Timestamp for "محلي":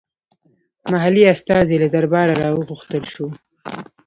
0.91-1.23